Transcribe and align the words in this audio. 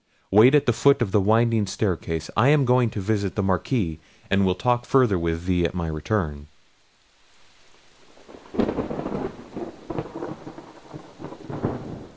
Wait 0.31 0.55
at 0.55 0.65
the 0.65 0.73
foot 0.73 0.99
of 0.99 1.11
the 1.11 1.21
winding 1.21 1.67
staircase: 1.67 2.31
I 2.35 2.47
am 2.47 2.65
going 2.65 2.89
to 2.89 2.99
visit 2.99 3.35
the 3.35 3.43
Marquis, 3.43 3.99
and 4.31 4.43
will 4.47 4.55
talk 4.55 4.83
further 4.83 5.19
with 5.19 5.45
thee 5.45 5.63
at 5.63 5.75
my 5.75 5.85
return." 5.85 6.47